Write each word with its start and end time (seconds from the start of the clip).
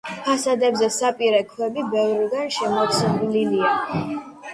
ფასადებზე 0.27 0.87
საპირე 0.95 1.41
ქვები 1.51 1.83
ბევრგან 1.91 2.49
შემოცლილია. 2.57 3.71